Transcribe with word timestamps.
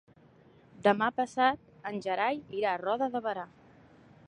Demà 0.87 1.09
passat 1.19 1.69
en 1.91 2.01
Gerai 2.07 2.41
irà 2.61 2.73
a 2.73 2.83
Roda 2.85 3.13
de 3.17 3.25
Berà. 3.29 3.47